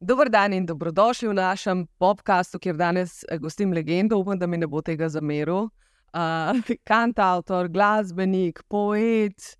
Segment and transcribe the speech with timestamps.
[0.00, 4.16] Dober dan in dobrodošli v našem podkastu, kjer danes eh, gostim legendo.
[4.16, 5.68] Upam, da mi ne bo tega zameril.
[6.16, 6.56] Uh,
[6.88, 9.52] kantautor, glasbenik, poet.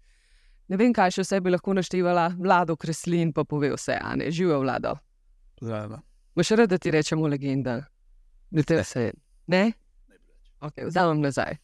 [0.72, 4.30] Ne vem, kaj še vse bi lahko naštevala, vlado kreslin, pa pove vse, a ne
[4.32, 4.96] živijo vlado.
[5.60, 6.00] Zdravljeno.
[6.34, 7.82] Boš rad, da ti rečemo legenda?
[8.50, 9.10] Ne, te vse.
[9.50, 9.64] Ne?
[10.60, 11.58] Okay, Vzamem nazaj.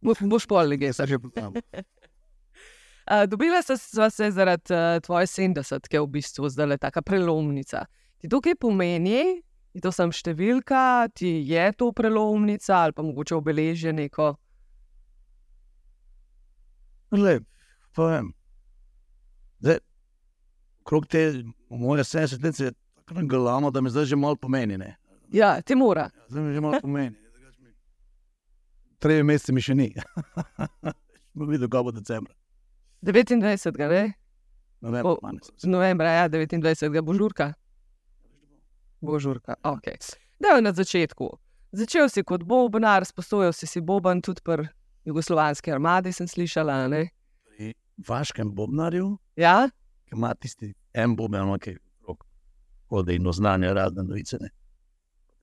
[0.00, 0.94] Bo, boš pol legenda.
[1.02, 1.54] Jaz že poznam.
[3.30, 7.86] Dobila sva se zaradi uh, tvoje 70, ki je v bistvu zdaj tako prelomnica.
[8.20, 9.40] Ti to kaj pomeni?
[9.72, 14.32] Je to sem številka, ti je to prelomnica ali pa mogoče obeležje neko?
[17.14, 17.44] Lep,
[17.96, 18.32] povem.
[19.62, 19.78] Zdaj,
[20.88, 24.76] krog te moje 70 let se je tako nagalamo, da mi zdaj že malo pomeni.
[24.78, 24.96] Ne?
[25.32, 26.10] Ja, ti mora.
[26.28, 27.16] Zdaj mi že malo pomeni.
[28.98, 29.88] Treje mesece mi še ni.
[31.34, 32.34] Bomo videli, kako bo decembra.
[33.02, 33.78] 29.
[33.78, 34.14] Ne?
[34.80, 37.02] Ne Bo- vem, Novembra, ja, 29.
[37.02, 37.52] bo žurka.
[39.00, 39.86] Bo žurka, ok.
[40.40, 41.28] Da je na začetku.
[41.72, 44.66] Začel si kot bobnar, sposojal si si boben tudi pri
[45.06, 46.88] jugoslovanski armadi, sem slišala.
[46.88, 47.08] Ne?
[47.44, 47.74] Pri
[48.08, 49.68] vaškem bobnarju, Ja,
[50.08, 51.76] ki ima tisti en boben, ono, ki
[52.90, 54.38] hodi in oznanja razne novice.
[54.40, 54.48] Ne.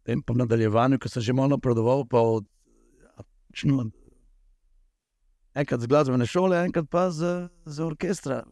[0.01, 2.45] Potem v nadaljevanju, ko sem že malo napredoval, pa od
[5.55, 8.43] enkrat z glasbene šole, enkrat pa z, z orkestra.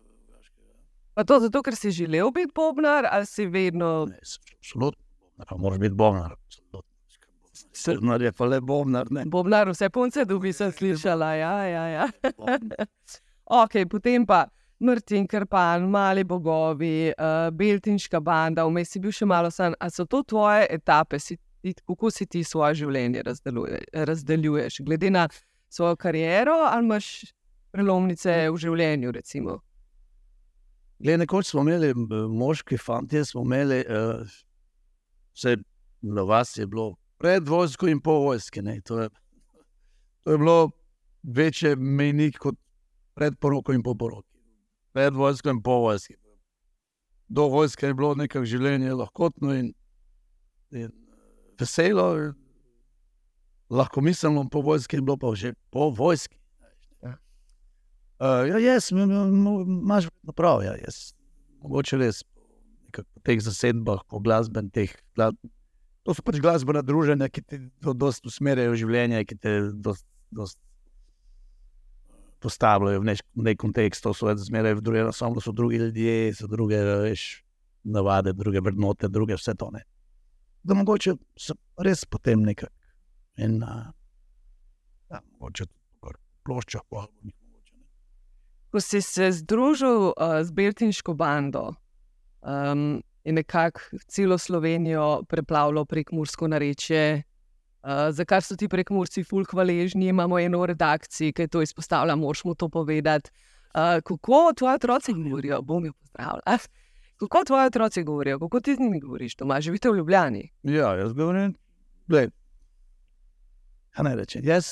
[1.14, 4.06] pa to zato, ker si želel biti bobnar, ali si vedno.
[4.10, 4.18] Ne,
[4.58, 5.04] Absolutno,
[5.50, 6.36] pa moraš biti bobnar.
[7.86, 9.12] Bobnar je pa le bobnar.
[9.12, 9.26] Ne.
[9.26, 11.34] Bobnar, vse punce dobi, sem slišala.
[11.36, 12.08] Ja, ja, ja.
[13.46, 14.46] Ok, potem pa
[14.80, 19.76] Mrtin, Krpan, Mali bogovi, uh, Beltinška banda, vmes si bil še malo san.
[19.80, 21.38] Ali so to tvoje etape, si,
[21.88, 24.82] kako si ti svoje življenje razdeluje, razdeljuješ?
[24.84, 25.28] Glede na
[25.70, 27.08] svojo kariero, ali imaš
[27.72, 29.12] prelomnice v življenju?
[29.12, 29.60] Recimo?
[31.00, 31.94] Glede, nekoč smo imeli
[32.30, 34.28] moški fanti, smo imeli, uh,
[35.34, 35.58] vse
[36.04, 38.62] na vas je bilo pred vojsko in po vojski.
[38.62, 38.82] ne.
[38.82, 39.10] To je,
[40.24, 40.72] to je bilo
[41.24, 42.56] večje mejnik kot
[43.16, 44.28] pred poroko in po poroki.
[44.94, 46.16] Pred vojsko in po vojski.
[47.28, 49.74] Do vojske je bilo nekako življenje lahkotno in,
[50.72, 50.92] in
[51.60, 52.34] veselo,
[53.70, 56.38] lahko miselno, po vojski bilo pa že po vojski.
[58.24, 60.64] Uh, ja, jaz, imaš prav.
[60.64, 61.12] Ja, jaz,
[61.60, 64.72] mogoče res po teh zasedbah, po glasbenih.
[64.72, 65.32] Teh, gla,
[66.06, 70.62] to so pač glasbena druženja, ki te do- dosti usmerjajo življenje, ki te dosti, dosti
[72.44, 74.04] postavljajo v nek, nek kontekst.
[74.04, 77.44] To so zmeraj v druge, samo so drugi ljudje, so druge veš,
[77.84, 79.72] navade, druge vrednote, druge vse to.
[79.74, 79.84] Ne.
[80.64, 82.72] Da mogoče so res potem nekako.
[83.44, 83.90] In uh,
[85.12, 86.14] ja, mogoče tudi po
[86.48, 87.36] ploščah, po albumih.
[87.50, 87.88] mogoče, ne.
[88.72, 91.74] Ko si se združil uh, z Beltinško bando
[92.42, 97.24] um, in nekako celo Slovenijo preplavljal prek Mursko narečje,
[97.84, 102.16] uh, za kar so ti prek Murci ful hvaležni, imamo eno redakcijo, ki to izpostavlja,
[102.16, 103.32] moraš mu to povedati.
[103.74, 106.58] Uh, kako tvoji otroci govorijo, bom jo pozdravila.
[107.24, 110.50] Kako tvoji otroci govorijo, kako ti z njimi govoriš, doma živite v Ljubljani?
[110.64, 111.54] Ja, jaz govorim,
[112.08, 112.28] da
[113.90, 114.42] kaj naj rečem.
[114.46, 114.66] Jaz,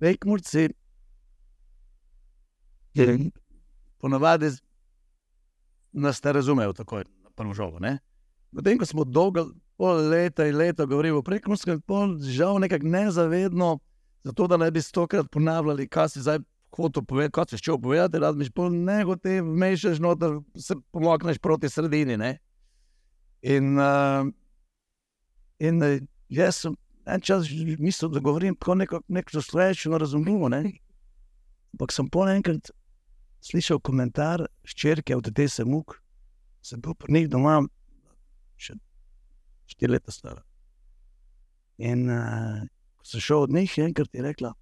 [0.00, 0.68] vekmurci,
[3.98, 4.60] ponavadi z-
[5.92, 7.78] nas ne razumejo takoj na prvo žogo.
[7.78, 7.98] ne.
[8.54, 13.78] Potem, ko smo dolgo pol leta in leta govorili o prekmurskem, pol žal nekako nezavedno,
[14.24, 16.38] zato da ne bi stokrat ponavljali, kaj si zdaj
[16.78, 21.68] hotel povedati, kaj si šel povedati, razmiš, pol nego te vmešaš noter, se pomakneš proti
[21.68, 22.16] sredini.
[22.16, 22.36] Ne?
[23.42, 24.28] In, uh,
[25.58, 26.76] in uh, jaz sem
[27.08, 30.48] en čas mislil, da govorim tako neko, neko slovenščino razumljivo.
[30.48, 30.62] Ne?
[31.74, 32.70] Ampak sem po enkrat
[33.44, 35.98] slišal komentar ščerke od te se muk,
[36.62, 37.60] sem bil pri njih doma,
[38.58, 38.76] še
[39.70, 40.42] štiri leta stara.
[41.78, 42.64] In uh,
[42.98, 44.52] ko sem šel od njih, je enkrat je rekla,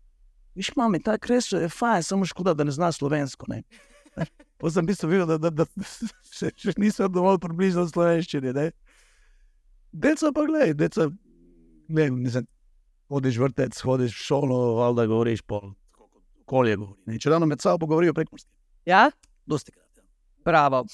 [0.57, 3.49] viš mami, ta kresel je fajn, samo škoda, da ne zna slovensko.
[3.53, 3.63] Ne?
[4.57, 5.67] Pa sem v bistvu videl, da, da, da
[6.37, 8.55] še, še nisem dovolj približal slovenščini.
[8.57, 8.71] ne.
[9.93, 11.09] Deca pa gledaj, deca,
[11.89, 12.49] ne, mislim,
[13.13, 15.75] hodiš vrtec, hodiš v šolo, valjda govoriš pol,
[16.45, 17.01] okolje govori.
[17.07, 17.21] Ne.
[17.21, 18.51] Če ravno med sabo govorijo prekmorski,
[18.87, 19.11] Ja,
[19.47, 19.99] dosti krat.
[19.99, 20.05] Ja.
[20.45, 20.85] Bravo.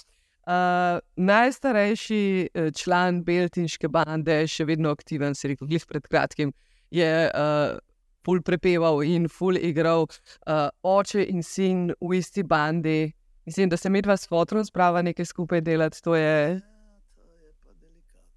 [0.42, 2.22] Uh, najstarejši
[2.54, 6.50] eh, član Beltinške bande, še vedno aktiven, se rekel, glih pred kratkim,
[6.90, 7.76] je uh,
[8.24, 10.06] ful prepeval in ful igral,
[10.46, 13.12] uh, oče in sin v isti bandi.
[13.46, 16.02] Mislim, da se medva s fotom sprava nekaj skupaj delati.
[16.02, 16.60] To je.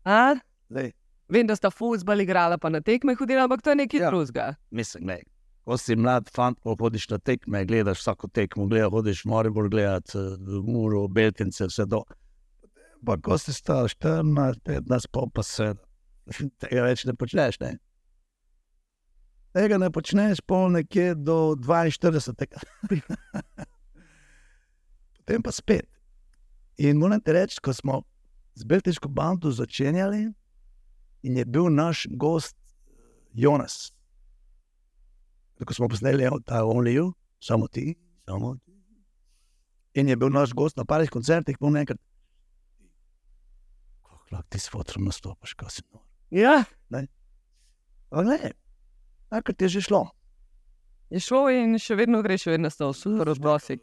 [0.05, 0.35] A?
[0.69, 0.91] Lej,
[1.29, 4.03] Vem, da sta fuzbal igrala, pa na tekme hodila, ampak to je nekaj Ja.
[4.03, 4.09] ja.
[4.09, 4.55] drugega.
[4.71, 5.19] mislim, ne.
[5.65, 10.17] ko si mlad fant, hodiš na tekme, gledaš vsako tekmo, gledaš, hodiš more, bolj gledati,
[10.67, 12.03] muro, beltince, vse to.
[13.05, 15.73] Pa ko si star 14, 15, pol pa se
[16.61, 17.59] tega več ne počneš.
[17.59, 17.77] Ne?
[19.55, 22.59] Tega ne počneš pol nekje do 42.
[25.15, 25.87] Potem pa spet.
[26.77, 28.01] In moram ti reči, ko smo
[28.55, 30.27] z Beltiško bando začenjali,
[31.23, 32.57] in je bil naš gost
[33.33, 33.93] Jonas.
[35.65, 36.99] Ko smo posneli ta Only,
[37.39, 37.95] samo ti,
[38.27, 38.75] samo ti.
[39.95, 41.95] In je bil naš gost na parih koncertih, po nekaj.
[44.03, 46.03] Kako lahko ti s fotom nastopiš, kaj si nor.
[46.29, 46.63] Ja,
[48.11, 48.51] Ampak ne,
[49.35, 50.03] takrat je že šlo.
[51.09, 53.79] je šlo in še vedno greš, še vedno sta v super odnosih.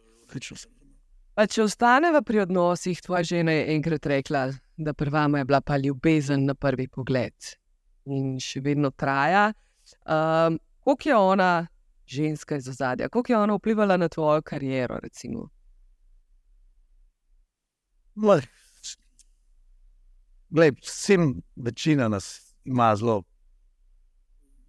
[1.37, 5.77] Pa če ostaneva pri odnosih, tvoja žena je enkrat rekla, da prva je bila pa
[5.77, 7.55] ljubezen na prvi pogled
[8.05, 9.53] in še vedno traja.
[10.09, 11.67] Um, Kako je ona,
[12.07, 14.99] ženska iz ozadja, kako je ona vplivala na tvojo kariero?
[15.03, 15.49] Recimo?
[20.51, 23.23] Glej, vsem večina nas ima zelo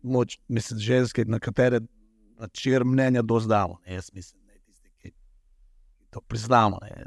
[0.03, 1.79] moč, mislim, ženske, na katere
[2.39, 3.77] načir mnenja dozdamo.
[3.87, 5.11] Ne, jaz mislim, da tisti, ki
[6.09, 6.79] to priznamo.
[6.81, 7.05] Ne,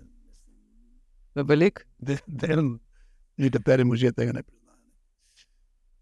[1.34, 1.87] V velik?
[1.98, 2.78] de, del,
[3.37, 4.78] nekateri možje tega ne priznajo.
[4.78, 4.93] ne.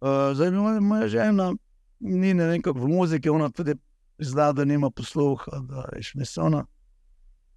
[0.01, 1.55] Uh, zdaj, moja, moja žena
[2.01, 3.75] ni ne vem, kako v muziki, ona tudi
[4.17, 6.65] prizna, da nima posluha, da je šmesona.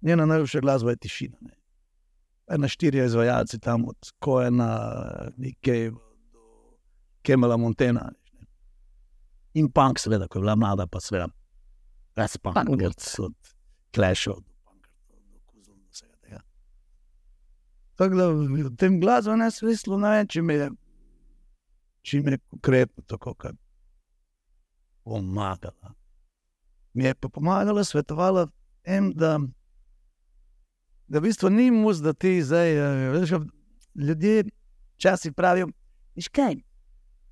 [0.02, 1.36] Njena najljubša glasba je tišina.
[1.40, 1.54] Ne.
[2.48, 4.70] Ena štirje izvajalci tam od Koena,
[5.36, 5.98] Nikej do
[7.22, 8.00] Kemela Montena.
[8.00, 8.27] veš, ne.
[9.54, 11.28] In punk, seveda, ko je bila mlada, pa seveda,
[12.16, 12.82] res punk, Punk.
[12.82, 13.54] od, od
[13.94, 16.42] Clashov do Punkertov, do Kuzov, do vsega tega.
[17.96, 20.68] Tako da v tem glasbenem smislu ne vem, če mi je,
[22.02, 23.56] če mi je konkretno tako, kot
[25.08, 25.94] pomagala.
[26.92, 28.48] Mi je pa pomagala, svetovala
[28.84, 29.38] tem, da,
[31.08, 33.34] da v bistvu ni mus, da ti zdaj, eh, veš,
[33.94, 34.44] ljudje
[34.98, 35.68] včasih pravijo,
[36.16, 36.58] viš kaj,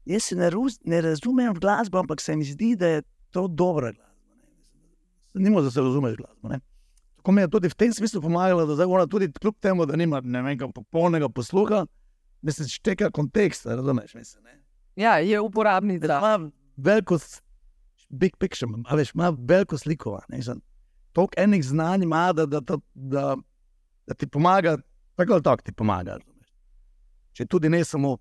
[0.07, 3.49] jaz se ne, ruz, ne razumem v glasbo, ampak se mi zdi, da je to
[3.49, 4.35] dobra glasba.
[5.35, 6.49] ne." Ni mus, da se razumeš glasbo.
[6.49, 6.61] Ne?
[7.17, 9.97] Tako mi je tudi v tem smislu pomagala, da zdaj ona tudi kljub temu, da
[9.97, 11.87] nima ne vem, popolnega posluha,
[12.43, 14.15] da se šteka kontekst, razumeš?
[14.15, 14.63] Mislim, ne?
[14.97, 16.07] Ja, je uporabnica.
[16.07, 17.19] da ima veliko,
[18.09, 20.15] big picture, veš, ima veliko sliko.
[20.15, 20.63] a ne, mislim,
[21.13, 23.37] Toliko enih znanj ima, da, da, da, da,
[24.07, 24.79] da ti pomaga,
[25.15, 26.11] tako ali tako ti pomaga.
[26.11, 26.49] razumeš.
[27.33, 28.19] Če tudi ne samo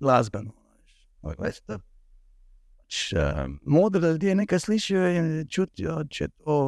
[0.00, 0.61] glasbeno.
[1.22, 1.78] Da
[2.82, 6.60] pač, uh, modri ljudje nekaj slišijo in čutijo, če to.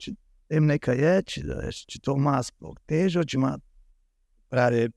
[0.00, 0.14] Če
[0.50, 1.42] tem nekaj je, če,
[1.86, 3.54] če to ima sploh težo, če ima
[4.50, 4.88] pravi,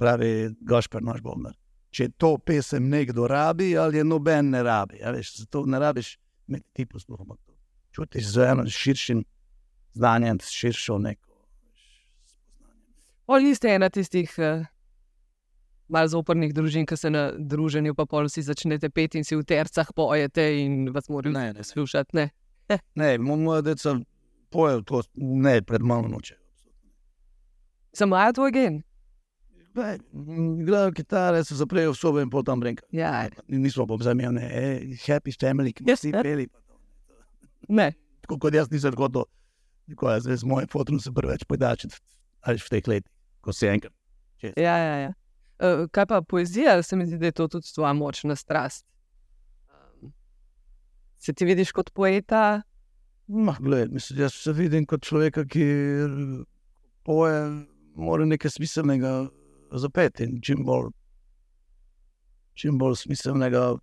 [0.00, 0.30] pravi
[0.64, 1.54] Gašpar naš bomber
[1.90, 5.02] če to pesem nekdo rabi, ali je noben ne rabi.
[5.02, 6.16] a Veš, zato ne rabiš
[6.48, 7.54] imeti ti posluh, ampak to
[7.94, 9.24] čutiš z eno širšim
[9.94, 11.26] znanjem, s širšo neko.
[13.26, 14.66] Pol niste ena tistih uh,
[15.90, 19.44] malo zoprnih družin, ki se na druženju, pa pol si začnete peti in si v
[19.44, 22.16] tercah pojete in vas morajo Ne, ne, slušati.
[22.16, 22.28] Ne.
[22.94, 23.96] Ne, mo- moja deca
[24.50, 26.36] pojejo to, ne, pred malo noče.
[27.92, 28.82] Samo imajo tvoj gen.
[30.60, 32.82] Igrajo kitare, se zaprejo v sobo in potem brenka.
[32.92, 36.22] Ja, Nismo pa vzamljeni, eh, happy family, ki vsi ja.
[36.22, 36.48] peli.
[37.68, 37.92] ne.
[38.22, 39.24] Tako kot jaz nisem to,
[39.90, 41.96] tako jaz z mojim fotom se preveč podačiti,
[42.40, 43.92] ali v teh letih, ko si enkrat.
[44.42, 45.12] Ja, ja, ja.
[45.60, 48.86] Uh, kaj pa poezija, se mi zdi, da je to tudi tvoja močna strast.
[49.68, 50.12] Um,
[51.20, 52.62] se ti vidiš kot poeta?
[53.26, 55.66] Ma, gled, mislim, jaz se vidim kot človek, ki
[57.04, 57.42] poje,
[57.94, 59.12] mora nekaj smiselnega
[59.76, 60.88] zapeti in čim bolj,
[62.56, 63.74] čim bolj smiselnega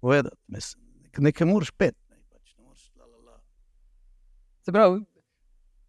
[0.00, 0.36] povedati.
[0.46, 1.98] Mislim, Nek- nekaj moraš peti.
[2.10, 3.36] Ne, pač ne moreš la, la, la.
[4.62, 5.02] Se pravi,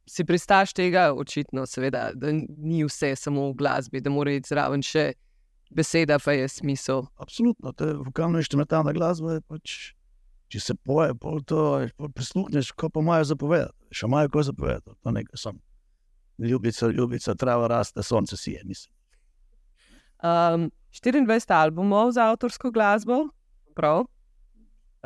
[0.08, 4.82] si pristaš tega, očitno, seveda, da ni vse samo v glasbi, da mora iti zraven
[4.82, 5.14] še
[5.72, 7.06] beseda, pa je smisel.
[7.16, 9.38] Absolutno, to je vokalna inštrumentalna glasba.
[9.38, 9.78] Je pač,
[10.54, 11.64] če se poje, pol to
[11.98, 13.76] pol prisluhneš, ko pa imajo zapovedati.
[13.92, 15.60] Še imajo ko zapovedati, to nekaj sem.
[16.38, 18.94] Ljubica, ljubica, trava raste, sonce sije, mislim.
[20.24, 23.28] Um, 24 albumov za avtorsko glasbo,
[23.76, 24.06] prav.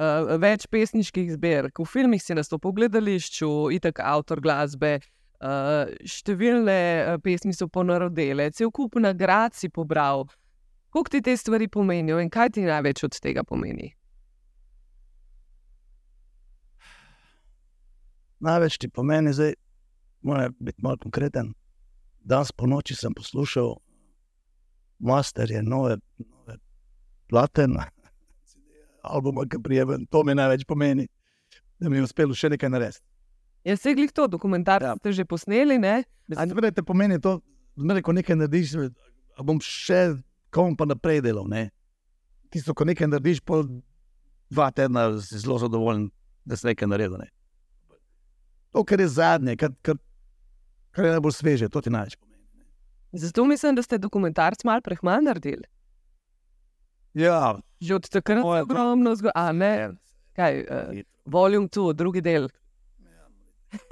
[0.02, 4.96] Uh, več pesniških zbirk, v filmih si nastopil v gledališču, itek avtor glasbe,
[5.44, 10.26] uh, številne uh, pesmi so ponarodele, cel kup nagrad si pobral.
[10.92, 13.94] Kako ti te stvari pomenijo in kaj ti največ od tega pomeni?
[18.40, 19.54] Največ ti pomeni, zdaj
[20.22, 21.54] moram biti malo konkreten.
[22.20, 23.76] Danes po noči sem poslušal
[25.00, 26.58] masterje, nove, nove
[27.30, 27.86] plate, na
[29.04, 31.08] albuma, ki prijemen, to mi največ pomeni.
[31.80, 33.02] da mi je uspelo še nekaj narediti.
[33.64, 34.96] Jaz se glih to, dokumentarce Ja.
[34.98, 36.04] ste že posneli, ne?
[36.28, 37.40] Zmeraj te pomeni to,
[37.76, 38.76] zmeraj, ko nekaj narediš,
[39.38, 40.18] a bom še
[40.52, 41.48] kom pa naprej delal.
[41.48, 41.70] Ne?
[42.52, 43.64] Tisto, ko nekaj narediš, pol
[44.52, 46.10] dva tedna si zelo zadovoljen,
[46.46, 47.18] da si nekaj naredil.
[47.18, 47.30] Ne?
[48.72, 49.98] To, kar je zadnje, kar, kar,
[50.92, 52.44] kar je najbolj sveže, to ti največ pomeni.
[53.12, 55.64] Zato mislim, da ste dokumentarc malo prehmal naredili.
[57.14, 59.36] Ja, Že od takrat je pa- ogromno zgodb.
[59.36, 59.72] A ne,
[60.36, 62.48] kaj, uh, volume 2, drugi del.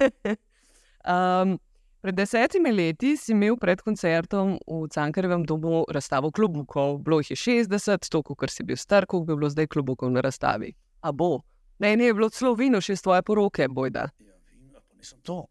[1.04, 1.58] um,
[2.00, 6.98] pred desetimi leti si imel pred koncertom v Cankarjevem domu razstavo klubukov.
[7.04, 10.20] Bilo jih je 60, toliko, ker si bil star, koliko bi bilo zdaj klubukov na
[10.24, 10.72] razstavi.
[11.00, 11.40] A bo.
[11.78, 14.08] Ne, ne je bilo celo vino, še iz tvoje poroke, bojda.
[14.20, 15.44] Ja, vino, pa nisem to.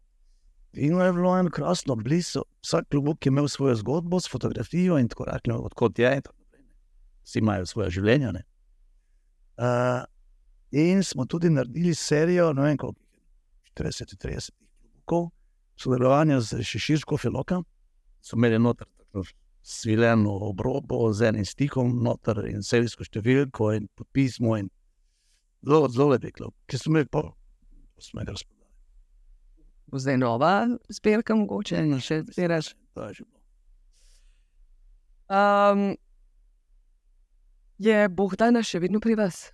[0.72, 2.44] Vino je bilo eno krasno, blizu.
[2.62, 6.20] Vsak klubok je imel svojo zgodbo s fotografijo in tako naprej, odkot je.
[7.26, 8.32] Vsi imajo svoje življenje.
[8.32, 8.44] ne.
[9.60, 10.06] Uh,
[10.70, 15.30] in smo tudi naredili serijo, ne vem, koliko jih je, 40-30 klubokov,
[15.80, 17.62] sodelovanja z Šeširsko Filoka.
[18.20, 19.24] So imeli noter tako
[19.62, 24.56] svileno obrobo z enim stikom, noter in serijsko številko in podpismo.
[24.60, 24.70] In
[25.64, 27.24] zelo, zelo lepi klub, ki so imeli pa
[28.00, 28.60] smo ga razprodali.
[29.92, 30.54] Zdaj nova
[30.88, 32.74] zbirka, mogoče še zbiraš.
[32.94, 33.40] To je že bilo.
[35.30, 35.96] Um,
[37.78, 39.50] je Bohdana še vedno pri vas?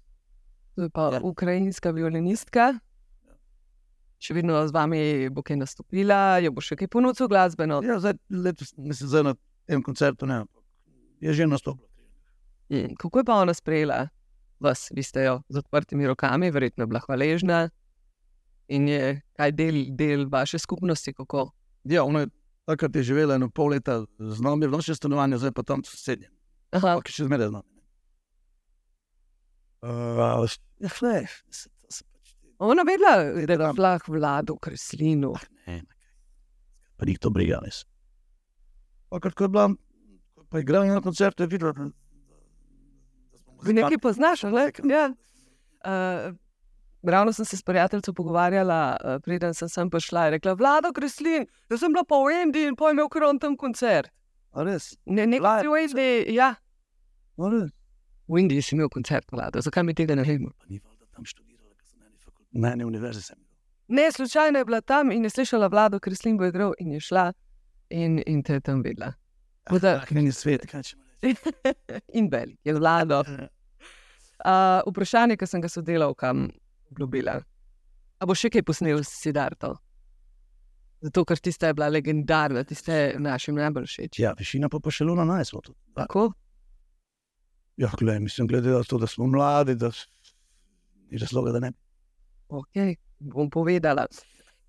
[0.77, 1.21] To je pa ja.
[1.25, 2.75] ukrajinska violinistka.
[4.19, 7.83] Še vedno z vami bo kaj nastopila, jo bo še kaj ponudil glasbeno.
[7.85, 9.35] Ja, zdaj, letos, mislim, zdaj na
[9.69, 10.45] tem koncertu ne,
[11.21, 11.85] je že nastopil.
[12.73, 14.09] Mm, Kako je pa ona sprejela
[14.59, 14.89] vas?
[14.91, 17.69] Vi ste jo z odprtimi rokami, verjetno je bila hvaležna.
[18.69, 21.53] In je kaj del, del vaše skupnosti, kako?
[21.85, 22.33] Ja, ona je
[22.67, 26.27] takrat je živela eno pol leta z nami v našem stanovanju, zdaj pa tam sosednje.
[26.75, 27.71] Aha, Ampak je še zmeraj z nami.
[29.87, 30.49] Uh,
[30.81, 35.35] ja, ne, se, to se pač ti- ona vedela, da je vlah vlado kreslinu.
[35.67, 35.81] ah,
[36.97, 37.85] pa njih to briga, res.
[39.11, 39.69] Takrat, ko je bila,
[40.49, 41.93] pa je igrala na koncertu, je videla, nekaj
[43.63, 43.99] muzikanti.
[43.99, 44.73] poznaš, ali?
[44.91, 45.13] Ja.
[45.87, 46.35] Uh,
[47.03, 51.47] ravno sem se s prijateljem pogovarjala, uh, preden sem sem prišla in rekla: Vlado Kreslin,
[51.71, 54.11] jaz sem bila pa v Indiji in pojme, ker on tam koncert.
[54.53, 54.97] A res?
[55.07, 56.55] Ne, ne, Vlad- si v Indiji, ja.
[57.37, 60.51] V Indiji si imel koncert, vlado, zakaj mi tega ne vemo?
[60.59, 61.56] Pa ni valjda tam sem
[62.57, 63.39] na eni univerzi sem.
[63.89, 67.29] Ne, slučajno je bila tam in je slišala vlado, Kreslin bo igral in je šla
[67.91, 69.13] in, in te je tam videla.
[69.65, 71.37] Tako da- Ah, meni je svet, kaj če reči.
[72.19, 73.23] in velik je vlado.
[74.39, 76.49] Uh, vprašanje, ki sem ga sodelavkam
[76.91, 77.39] obljubila.
[78.19, 79.75] A bo še kaj posnel s Sidarto?
[81.01, 84.19] Zato, ker tista je bila legendarna, tiste je našim najbolj všeč.
[84.19, 85.79] Ja, višina pa pa še luna naj smo tudi.
[85.95, 86.31] Tako?
[87.77, 89.91] Ja, gledaj, mislim, glede na to, da smo mladi, da
[91.11, 91.73] ni razloga, da ne.
[92.49, 94.07] Ok, bom povedala.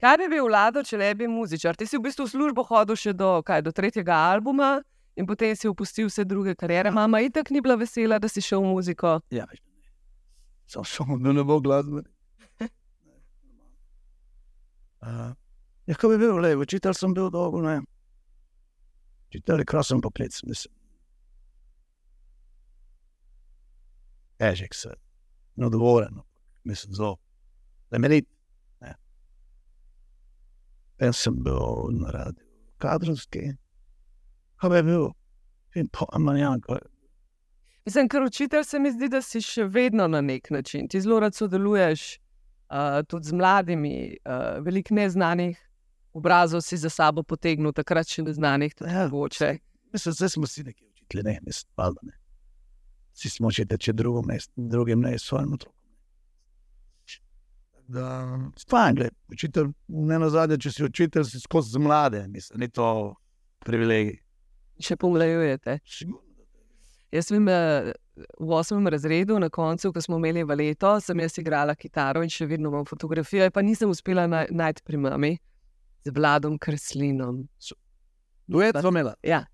[0.01, 1.77] Kaj bi bil vlado, če ne bi muzičar?
[1.77, 4.77] Ti si v bistvu v službo hodil še do, kaj, do tretjega albuma
[5.17, 6.93] in potem si opustil vse druge kariere.
[6.93, 9.17] Mama itak ni bila vesela, da si šel v muziko.
[9.33, 9.47] Ja.
[10.69, 12.05] Samo samo, da ne bo glasbe.
[14.97, 15.29] Uh,
[15.85, 17.75] ja, kako bi bil, le, učitelj sem bil dolgo, ne.
[19.29, 20.73] Učitelj je krasen poklic, mislim.
[24.41, 24.95] Težek se,
[25.55, 27.19] neodgovoren, ampak mislim zelo,
[27.91, 28.21] ne.
[30.99, 32.45] Jaz sem bil na radiju,
[32.77, 33.53] kadrovski,
[34.57, 35.09] kaj bi bil,
[35.75, 36.81] in pojma, ja, kaj.
[37.85, 40.89] Mislim, ker učitelj se mi zdi, da si še vedno na nek način.
[40.91, 45.61] Ti zelo rad sodeluješ uh, tudi z mladimi, uh, veliko neznanih
[46.17, 49.57] obrazov si za sabo potegnil, takrat še neznanih, Ja, mogoče.
[49.93, 52.17] Mislim, zdaj smo vsi neki učitelji, ne, mislim, valjda ne.
[53.13, 55.76] Vsi smo učitelji, če drugim ne, drugim ne, svojim otrokom.
[57.87, 58.37] Da,
[58.69, 62.67] fajn, gled, učitelj, ne na zadnje, če si učitelj, si skozi z mlade, mislim, ni
[62.67, 62.87] to
[63.63, 64.17] privilegij.
[64.83, 65.77] Še pomlajujete.
[67.15, 67.93] Jaz vem, eh,
[68.39, 72.45] v osmem razredu, na koncu, ko smo imeli valeto, sem jaz igrala kitaro in še
[72.45, 75.37] vedno imam fotografijo, pa nisem uspela naj, najti pri mami
[76.03, 77.45] z Vladom Kreslinom.
[78.47, 79.15] Duet smo imeli.
[79.23, 79.45] Ja,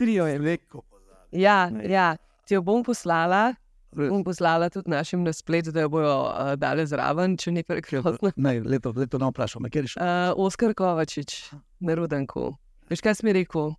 [0.00, 0.58] trio je.
[0.72, 1.42] Pozabi.
[1.44, 2.16] Ja, ja,
[2.46, 3.52] ti jo bom poslala.
[3.96, 8.32] Bom poslala tudi našim na splet, da jo bojo uh, dali zraven, če nekaj krivotno.
[8.36, 10.02] Ne, leto, leto ne vprašam, kjer je šel.
[10.04, 11.38] Uh, Oskar Kovačič,
[11.80, 12.50] na Rudanku.
[12.92, 13.72] Veš, kaj si mi rekel?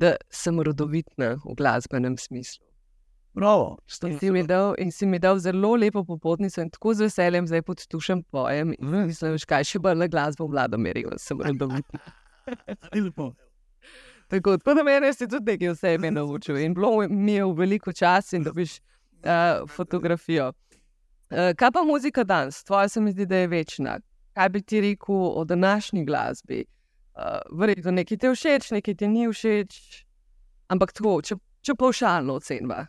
[0.00, 2.64] Da sem rodovitna v glasbenem smislu.
[3.34, 7.06] Bravo, In si, mi dal, in si mi dal zelo lepo popotnico in tako z
[7.06, 8.74] veseljem zdaj pod tušem pojem.
[8.80, 12.00] Mislim, veš, kaj še bolj na glasbo vlada merijo, da sem rodovitna.
[12.94, 13.30] Ni lepo.
[14.30, 17.92] Tako, tako da meni si tudi nekaj vse naučil in bilo mi je v veliko
[17.92, 18.80] časa in dobiš
[19.24, 20.52] uh, fotografijo.
[21.30, 22.64] Uh, kaj pa muzika danes?
[22.64, 23.98] Tvoja se mi zdi, da je večna.
[24.34, 26.64] Kaj bi ti rekel o današnji glasbi?
[27.14, 30.04] Uh, Verjetno nekaj ti je všeč, nekaj ti ni všeč.
[30.68, 31.36] Ampak tako, če,
[31.66, 32.86] če paušalno ocenva.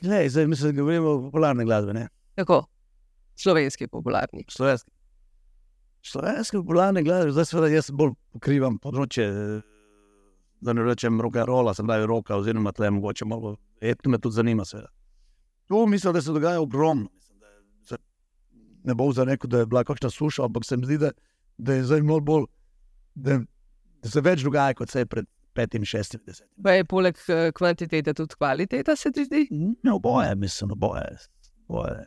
[0.00, 1.92] Glej, zdaj mislim, da govorimo o popularni glasbi.
[1.92, 2.08] Ne?
[2.34, 2.64] Tako,
[3.36, 4.44] slovenski popularni.
[4.48, 4.90] Slovenski.
[6.02, 9.26] Slovenski popularni glasbi, zdaj seveda jaz bolj pokrivam področje,
[10.62, 14.34] da ne rečem roka rola, sem pravi roka, oziroma tle mogoče malo, etno me tudi
[14.34, 14.88] zanima seveda.
[15.68, 17.08] Tu mislim, da se dogaja ogromno.
[17.14, 17.46] Mislim, da
[18.84, 21.10] ne bo za neko, da je bila kakšna suša, ampak se mi zdi, da,
[21.58, 22.44] da je zdaj malo bolj,
[23.14, 23.38] da,
[24.02, 26.50] da se več dogaja, kot se je pred petim, šestim, desetim.
[26.64, 29.46] Pa je poleg eh, kvantitete tudi kvaliteta, se ti zdi?
[29.82, 31.16] Ne, oboje, mislim, oboje.
[31.68, 32.06] oboje.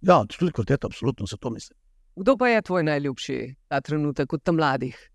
[0.00, 1.76] Ja, tudi to, absolutno se to misli.
[2.16, 5.10] Kdo pa je tvoj najljubši ta trenutek od tam mladih?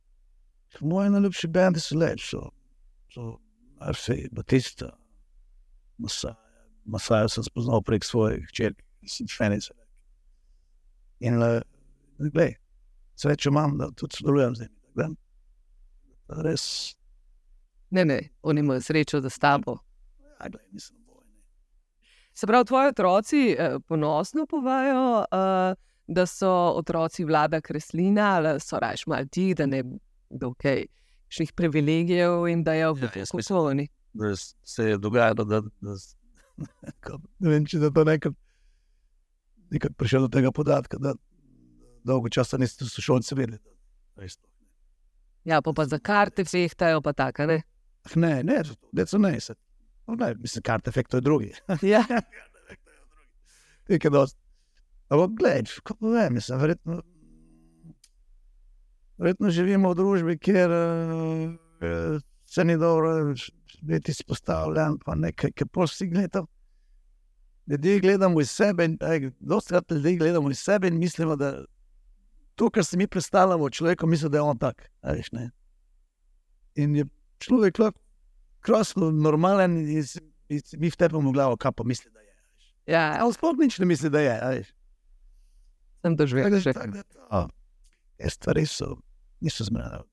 [0.79, 2.49] Moji najljubši bendi so leč, so,
[3.13, 3.37] so
[3.79, 4.89] Arfej, Batista,
[6.03, 6.35] Masaja.
[6.85, 9.71] Masaja sem spoznal prek svojih hčerk, sem Fenice.
[11.23, 11.61] In uh,
[12.19, 12.57] glej,
[13.15, 14.75] srečo imam, da tudi sodelujem z njimi.
[14.93, 15.15] Glej,
[16.43, 16.65] res,
[17.93, 19.77] Ne, ne, oni imajo srečo, da s tabo.
[20.19, 21.29] ja, glej, nisem bojen.
[22.33, 28.79] Se pravi, tvoji otroci eh, ponosno povajo, uh, da so otroci vlada Kreslina, ali so
[28.79, 29.83] raje malo ti, da ne
[30.29, 30.85] da okay,
[31.27, 33.09] ših privilegijev in da je Ja, v
[34.13, 35.95] Da se je dogajalo, da, da,
[37.03, 38.35] ko- ne vem, če je to nekako
[39.69, 41.15] nekak prišel do tega podatka, da
[42.03, 43.57] dolgo časa niste sošolci vedeli.
[43.57, 44.49] da- da.
[45.45, 47.61] Ja, pa, pa za karte fehtajo, pa tako, ne?
[48.03, 49.55] Ah, Ne, ne, ne, so ne, se,
[50.07, 51.53] no, ne, mislim, kart efekt to je drugi.
[51.81, 52.03] Ja,
[53.87, 54.39] Nekaj dosti.
[55.09, 57.01] Ampak, gledaj, kako vem, mislim, verjetno,
[59.17, 62.21] verjetno živimo v družbi, kjer uh,
[62.53, 63.33] se ni dobro
[63.81, 66.47] biti izpostavljen, pa nekaj, ki pa vsi gledamo.
[67.67, 68.97] Ljudje gledamo iz sebe, in
[69.39, 71.65] dosti krat ljudi gledamo iz sebe in mislimo, da
[72.55, 74.91] to, kar si mi predstavljamo o človeku, misli, da je on tak.
[75.01, 75.49] a Veš, ne?
[76.75, 77.05] in je
[77.39, 77.99] človek lahko
[78.59, 80.21] krasno, normalen, in si-
[80.59, 82.33] si mi vtepemo v glavo, kaj pa misli, da je.
[82.87, 84.35] ja Ja, sploh nič ne misli, da je.
[84.41, 84.73] a veš.
[86.01, 86.49] sem doživel.
[86.51, 86.73] Da- že.
[86.73, 87.47] da
[88.17, 88.97] Te stvari so,
[89.41, 90.03] niso zmerno.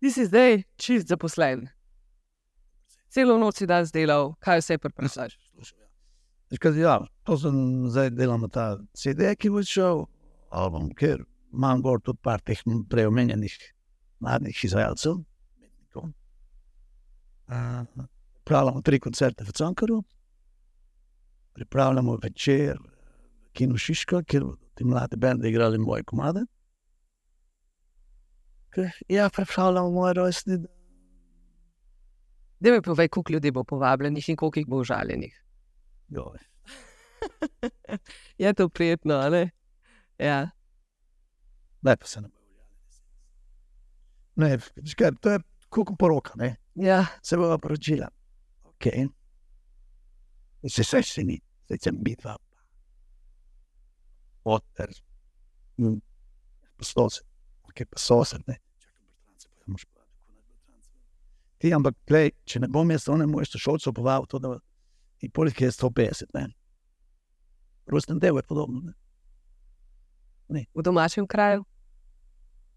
[0.00, 1.66] Ti si zdaj čist zaposlen.
[3.10, 5.36] Celo noč si dan delal, kaj vse preprostaš.
[6.74, 8.64] Ja, to sem zdaj delam na ta
[8.98, 10.00] CD, ki bo šel,
[10.50, 11.20] album, ker
[11.54, 12.58] imam gor tudi par teh
[12.90, 13.54] preomenjenih
[14.18, 15.20] mladih izvajalcev.
[15.60, 16.10] umetnikov.
[17.46, 18.06] Uh,
[18.42, 20.02] Pripravljamo tri koncerte v Cankaru,
[21.54, 26.42] pripravljamo večer v Kinu Šiška, kjer bodo ti mladi bendi igrali moje komade.
[28.70, 30.80] Ker, Ja, pripravljamo moj rojstni dan.
[32.60, 35.44] Da mi povej, koliko ljudi bo povabljenih in koliko jih bo užaljenih.
[38.38, 39.50] Je to prijetno, a ne?
[40.18, 40.50] Ja.
[41.82, 42.64] Lepo se nam je uljali.
[44.36, 46.56] Ne, veš kaj, to je kot poroka, ne?
[46.74, 47.06] ja.
[47.22, 48.08] se bo poročila.
[48.64, 48.86] Ok.
[50.68, 52.36] Se vse še ni, zdaj sem bitva.
[54.44, 54.92] Oter.
[56.76, 57.29] Posloce.
[57.80, 58.58] Ok, pa sosed, ne.
[59.40, 60.04] Čakaj.
[61.60, 64.58] Ti, ampak, glej, če ne bom jaz onemu jeszcze šolcu povabil to, da
[65.20, 66.48] in poleg je 150, ne.
[67.86, 68.92] Rojsten del je podobno,
[70.48, 70.64] ne.
[70.74, 71.64] V domačem kraju.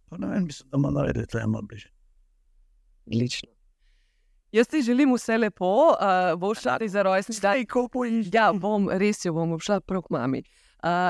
[0.10, 1.89] Pa ne vem, mislim, da ima narediti, je malo bliže.
[3.06, 3.50] Odlično.
[4.52, 7.58] Jaz ti želim vse lepo, uh, boš šla za rojstni dan.
[8.34, 10.44] Ja, bom, res jo bom šla prav k mami.
[10.44, 10.62] Uh,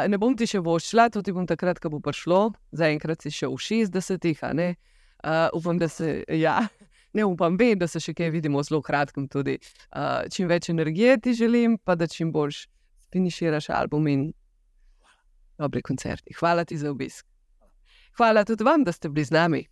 [0.07, 3.49] ne bom ti še voščila, to ti bom takrat, ko bo prišlo, zaenkrat si še
[3.49, 4.69] v 60-ih, a ne.
[5.23, 6.59] Uh, upam, da se, ja,
[7.15, 9.55] ne upam, vem, da se še kaj vidimo zelo kratkem tudi.
[9.89, 12.67] Uh, čim več energije ti želim, pa da čim boljš
[13.13, 14.25] finiširaš album in
[15.57, 16.33] dobri koncerti.
[16.38, 17.25] Hvala ti za obisk.
[18.17, 19.63] Hvala tudi vam, da ste bili z nami.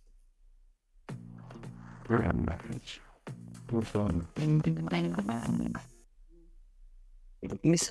[7.62, 7.90] Mislim.